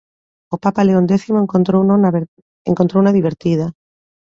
O 0.53 0.55
papa 0.63 0.81
León 0.87 1.05
X 1.11 1.21
encontrouna 2.67 3.15
divertida. 3.19 3.65